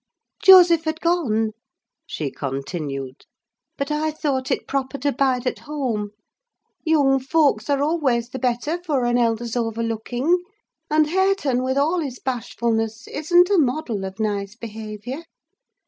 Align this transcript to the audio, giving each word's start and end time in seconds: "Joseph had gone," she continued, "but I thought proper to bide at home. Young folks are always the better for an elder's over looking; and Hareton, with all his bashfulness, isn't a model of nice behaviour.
"Joseph 0.41 0.85
had 0.85 0.99
gone," 0.99 1.51
she 2.07 2.31
continued, 2.31 3.25
"but 3.77 3.91
I 3.91 4.09
thought 4.09 4.49
proper 4.67 4.97
to 4.97 5.11
bide 5.11 5.45
at 5.45 5.59
home. 5.59 6.09
Young 6.83 7.19
folks 7.19 7.69
are 7.69 7.83
always 7.83 8.29
the 8.29 8.39
better 8.39 8.81
for 8.81 9.05
an 9.05 9.19
elder's 9.19 9.55
over 9.55 9.83
looking; 9.83 10.41
and 10.89 11.05
Hareton, 11.07 11.61
with 11.61 11.77
all 11.77 11.99
his 11.99 12.17
bashfulness, 12.17 13.07
isn't 13.09 13.51
a 13.51 13.59
model 13.59 14.03
of 14.03 14.19
nice 14.19 14.55
behaviour. 14.55 15.21